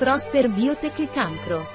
Prosper 0.00 0.48
Biotech 0.48 0.98
e 1.00 1.10
Cancro. 1.10 1.68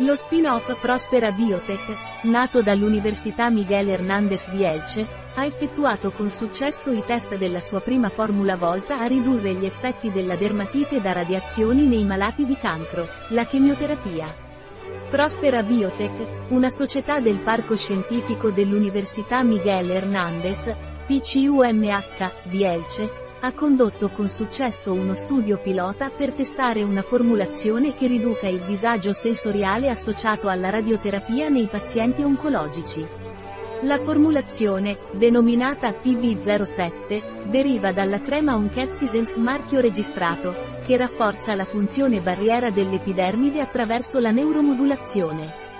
Lo 0.00 0.14
spin-off 0.14 0.78
Prospera 0.78 1.30
Biotech, 1.30 2.24
nato 2.24 2.60
dall'Università 2.60 3.48
Miguel 3.48 3.88
Hernández 3.88 4.50
di 4.50 4.62
Elche, 4.62 5.08
ha 5.34 5.42
effettuato 5.42 6.10
con 6.10 6.28
successo 6.28 6.92
i 6.92 7.02
test 7.02 7.34
della 7.36 7.60
sua 7.60 7.80
prima 7.80 8.10
formula 8.10 8.56
volta 8.56 9.00
a 9.00 9.06
ridurre 9.06 9.54
gli 9.54 9.64
effetti 9.64 10.12
della 10.12 10.36
dermatite 10.36 11.00
da 11.00 11.12
radiazioni 11.12 11.86
nei 11.86 12.04
malati 12.04 12.44
di 12.44 12.54
cancro, 12.54 13.08
la 13.28 13.46
chemioterapia. 13.46 14.36
Prospera 15.08 15.62
Biotech, 15.62 16.50
una 16.50 16.68
società 16.68 17.18
del 17.18 17.38
Parco 17.38 17.74
Scientifico 17.76 18.50
dell'Università 18.50 19.42
Miguel 19.42 19.90
Hernández, 19.90 20.70
PCUMH, 21.06 22.30
di 22.42 22.62
Elche, 22.62 23.21
ha 23.44 23.52
condotto 23.54 24.08
con 24.10 24.28
successo 24.28 24.92
uno 24.92 25.14
studio 25.14 25.58
pilota 25.58 26.10
per 26.10 26.32
testare 26.32 26.84
una 26.84 27.02
formulazione 27.02 27.92
che 27.92 28.06
riduca 28.06 28.46
il 28.46 28.60
disagio 28.60 29.12
sensoriale 29.12 29.88
associato 29.88 30.46
alla 30.46 30.70
radioterapia 30.70 31.48
nei 31.48 31.66
pazienti 31.66 32.22
oncologici. 32.22 33.04
La 33.80 33.98
formulazione, 33.98 34.96
denominata 35.10 35.90
PB07, 35.90 37.48
deriva 37.50 37.90
dalla 37.90 38.20
crema 38.20 38.54
Oncapsisens 38.54 39.34
marchio 39.38 39.80
registrato, 39.80 40.54
che 40.84 40.96
rafforza 40.96 41.56
la 41.56 41.64
funzione 41.64 42.20
barriera 42.20 42.70
dell'epidermide 42.70 43.60
attraverso 43.60 44.20
la 44.20 44.30
neuromodulazione. 44.30 45.71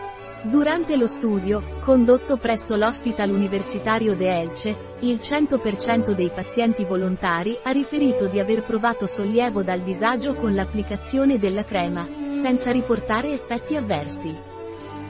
Durante 0.45 0.97
lo 0.97 1.07
studio, 1.07 1.79
condotto 1.85 2.37
presso 2.37 2.75
l'Hospital 2.75 3.31
Universitario 3.31 4.17
de 4.17 4.41
Elche, 4.41 4.97
il 5.03 5.21
100% 5.23 6.11
dei 6.15 6.31
pazienti 6.31 6.85
volontari 6.85 7.57
ha 7.63 7.71
riferito 7.71 8.27
di 8.27 8.41
aver 8.41 8.65
provato 8.65 9.07
sollievo 9.07 9.63
dal 9.63 9.83
disagio 9.83 10.35
con 10.35 10.53
l'applicazione 10.53 11.39
della 11.39 11.65
crema, 11.65 12.05
senza 12.31 12.73
riportare 12.73 13.31
effetti 13.33 13.77
avversi. 13.77 14.37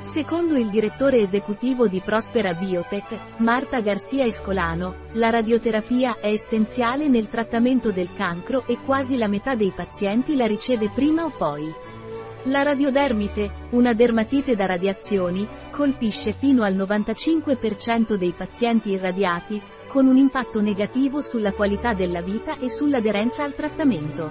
Secondo 0.00 0.55
il 0.56 0.69
direttore 0.69 1.20
esecutivo 1.20 1.88
di 1.88 2.03
Prospera 2.05 2.53
Biotech, 2.53 3.38
Marta 3.38 3.80
Garcia 3.80 4.25
Escolano, 4.25 5.08
la 5.12 5.30
radioterapia 5.30 6.19
è 6.20 6.28
essenziale 6.28 7.08
nel 7.08 7.28
trattamento 7.28 7.91
del 7.91 8.12
cancro 8.12 8.64
e 8.66 8.77
quasi 8.84 9.16
la 9.16 9.28
metà 9.28 9.55
dei 9.55 9.72
pazienti 9.75 10.36
la 10.36 10.47
riceve 10.47 10.91
prima 10.92 11.25
o 11.25 11.30
poi. 11.30 11.72
La 12.46 12.62
radiodermite, 12.62 13.68
una 13.70 13.94
dermatite 13.94 14.56
da 14.56 14.66
radiazioni, 14.66 15.46
colpisce 15.70 16.32
fino 16.32 16.64
al 16.64 16.74
95% 16.74 18.14
dei 18.14 18.34
pazienti 18.36 18.90
irradiati, 18.90 19.62
con 19.86 20.06
un 20.06 20.16
impatto 20.16 20.60
negativo 20.60 21.20
sulla 21.20 21.52
qualità 21.52 21.94
della 21.94 22.20
vita 22.20 22.58
e 22.58 22.68
sull'aderenza 22.68 23.44
al 23.44 23.54
trattamento. 23.54 24.30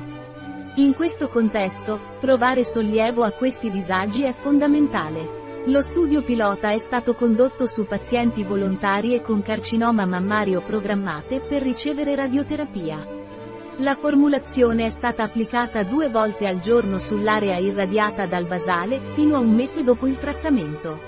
In 0.75 0.93
questo 0.93 1.29
contesto, 1.29 2.17
trovare 2.19 2.65
sollievo 2.65 3.23
a 3.23 3.31
questi 3.31 3.69
disagi 3.69 4.23
è 4.23 4.33
fondamentale. 4.33 5.63
Lo 5.67 5.79
studio 5.79 6.21
pilota 6.21 6.71
è 6.71 6.79
stato 6.79 7.13
condotto 7.13 7.65
su 7.65 7.85
pazienti 7.85 8.43
volontari 8.43 9.15
e 9.15 9.21
con 9.21 9.41
carcinoma 9.41 10.05
mammario 10.05 10.61
programmate 10.61 11.39
per 11.39 11.61
ricevere 11.61 12.15
radioterapia. 12.15 13.20
La 13.77 13.95
formulazione 13.95 14.85
è 14.85 14.89
stata 14.89 15.23
applicata 15.23 15.83
due 15.83 16.09
volte 16.09 16.45
al 16.45 16.59
giorno 16.59 16.99
sull'area 16.99 17.57
irradiata 17.57 18.25
dal 18.25 18.45
basale 18.45 18.99
fino 18.99 19.37
a 19.37 19.39
un 19.39 19.53
mese 19.53 19.81
dopo 19.81 20.07
il 20.07 20.17
trattamento. 20.17 20.99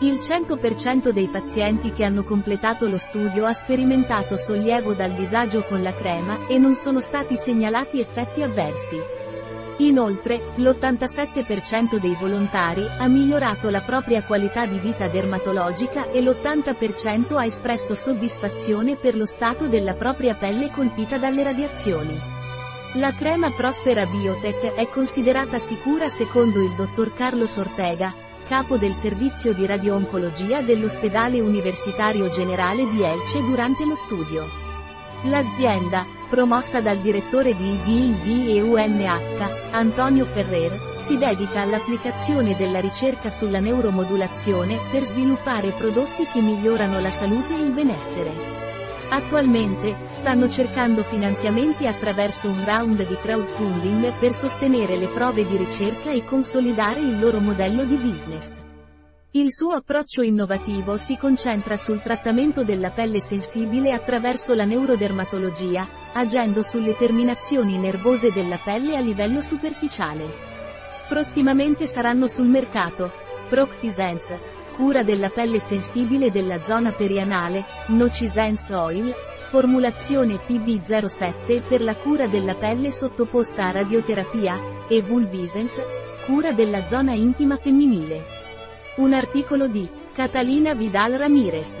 Il 0.00 0.14
100% 0.14 1.10
dei 1.10 1.26
pazienti 1.26 1.92
che 1.92 2.04
hanno 2.04 2.22
completato 2.22 2.88
lo 2.88 2.98
studio 2.98 3.46
ha 3.46 3.52
sperimentato 3.52 4.36
sollievo 4.36 4.94
dal 4.94 5.10
disagio 5.10 5.64
con 5.64 5.82
la 5.82 5.92
crema 5.92 6.46
e 6.46 6.56
non 6.56 6.76
sono 6.76 7.00
stati 7.00 7.36
segnalati 7.36 7.98
effetti 7.98 8.42
avversi. 8.42 9.17
Inoltre, 9.78 10.40
l'87% 10.56 11.98
dei 11.98 12.16
volontari 12.18 12.84
ha 12.98 13.06
migliorato 13.06 13.70
la 13.70 13.80
propria 13.80 14.24
qualità 14.24 14.66
di 14.66 14.78
vita 14.78 15.06
dermatologica 15.06 16.10
e 16.10 16.20
l'80% 16.20 17.36
ha 17.36 17.44
espresso 17.44 17.94
soddisfazione 17.94 18.96
per 18.96 19.16
lo 19.16 19.24
stato 19.24 19.68
della 19.68 19.94
propria 19.94 20.34
pelle 20.34 20.70
colpita 20.70 21.16
dalle 21.16 21.44
radiazioni. 21.44 22.18
La 22.94 23.12
crema 23.12 23.52
Prospera 23.52 24.06
Biotech 24.06 24.74
è 24.74 24.88
considerata 24.88 25.58
sicura 25.58 26.08
secondo 26.08 26.60
il 26.62 26.72
dottor 26.74 27.12
Carlos 27.14 27.56
Ortega, 27.56 28.12
capo 28.48 28.78
del 28.78 28.94
servizio 28.94 29.52
di 29.52 29.66
radio-oncologia 29.66 30.62
dell'ospedale 30.62 31.38
universitario 31.38 32.30
generale 32.30 32.88
di 32.88 33.02
Elche 33.02 33.40
durante 33.40 33.84
lo 33.84 33.94
studio. 33.94 34.46
L'azienda, 35.24 36.06
promossa 36.28 36.80
dal 36.80 36.98
direttore 36.98 37.56
di 37.56 37.70
IDIV 37.70 38.48
e 38.48 38.60
UMH, 38.60 39.70
Antonio 39.72 40.24
Ferrer, 40.24 40.96
si 40.96 41.16
dedica 41.16 41.62
all'applicazione 41.62 42.54
della 42.56 42.80
ricerca 42.80 43.30
sulla 43.30 43.60
neuromodulazione 43.60 44.78
per 44.90 45.04
sviluppare 45.04 45.70
prodotti 45.70 46.24
che 46.26 46.40
migliorano 46.40 47.00
la 47.00 47.10
salute 47.10 47.54
e 47.54 47.60
il 47.60 47.72
benessere. 47.72 48.66
Attualmente, 49.10 49.96
stanno 50.10 50.50
cercando 50.50 51.02
finanziamenti 51.02 51.86
attraverso 51.86 52.46
un 52.48 52.62
round 52.64 53.06
di 53.06 53.16
crowdfunding 53.16 54.12
per 54.18 54.32
sostenere 54.32 54.96
le 54.96 55.06
prove 55.06 55.46
di 55.46 55.56
ricerca 55.56 56.10
e 56.10 56.24
consolidare 56.24 57.00
il 57.00 57.18
loro 57.18 57.40
modello 57.40 57.84
di 57.84 57.96
business. 57.96 58.60
Il 59.32 59.52
suo 59.52 59.72
approccio 59.72 60.22
innovativo 60.22 60.96
si 60.96 61.16
concentra 61.16 61.76
sul 61.76 62.00
trattamento 62.00 62.64
della 62.64 62.90
pelle 62.90 63.20
sensibile 63.20 63.92
attraverso 63.92 64.54
la 64.54 64.64
neurodermatologia, 64.64 65.86
agendo 66.12 66.62
sulle 66.62 66.96
terminazioni 66.96 67.78
nervose 67.78 68.32
della 68.32 68.58
pelle 68.62 68.96
a 68.96 69.00
livello 69.00 69.40
superficiale. 69.40 70.46
Prossimamente 71.08 71.86
saranno 71.86 72.26
sul 72.26 72.48
mercato 72.48 73.12
Proctisens, 73.48 74.32
cura 74.76 75.02
della 75.02 75.30
pelle 75.30 75.58
sensibile 75.58 76.30
della 76.30 76.62
zona 76.62 76.92
perianale, 76.92 77.64
Nocisens 77.86 78.68
Oil, 78.70 79.14
formulazione 79.48 80.38
PB07 80.46 81.62
per 81.66 81.80
la 81.80 81.96
cura 81.96 82.26
della 82.26 82.54
pelle 82.54 82.92
sottoposta 82.92 83.64
a 83.64 83.70
radioterapia, 83.70 84.56
e 84.86 85.00
Vulvisens, 85.00 85.80
cura 86.26 86.52
della 86.52 86.86
zona 86.86 87.14
intima 87.14 87.56
femminile. 87.56 88.24
Un 88.96 89.14
articolo 89.14 89.66
di 89.66 89.88
Catalina 90.12 90.74
Vidal 90.74 91.12
Ramirez, 91.12 91.80